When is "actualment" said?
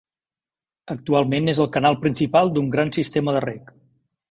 0.93-1.51